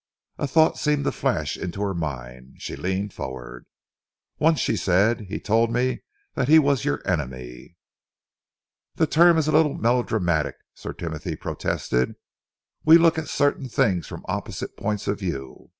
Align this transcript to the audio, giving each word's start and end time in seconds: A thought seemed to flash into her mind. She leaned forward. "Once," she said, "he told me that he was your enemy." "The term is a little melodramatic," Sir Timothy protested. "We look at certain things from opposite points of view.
A 0.39 0.47
thought 0.47 0.79
seemed 0.79 1.03
to 1.03 1.11
flash 1.11 1.55
into 1.55 1.83
her 1.83 1.93
mind. 1.93 2.55
She 2.57 2.75
leaned 2.75 3.13
forward. 3.13 3.67
"Once," 4.39 4.59
she 4.59 4.75
said, 4.75 5.27
"he 5.29 5.39
told 5.39 5.71
me 5.71 6.01
that 6.33 6.47
he 6.47 6.57
was 6.57 6.83
your 6.83 7.07
enemy." 7.07 7.77
"The 8.95 9.05
term 9.05 9.37
is 9.37 9.47
a 9.47 9.51
little 9.51 9.75
melodramatic," 9.75 10.55
Sir 10.73 10.93
Timothy 10.93 11.35
protested. 11.35 12.15
"We 12.83 12.97
look 12.97 13.19
at 13.19 13.29
certain 13.29 13.69
things 13.69 14.07
from 14.07 14.25
opposite 14.27 14.75
points 14.75 15.07
of 15.07 15.19
view. 15.19 15.69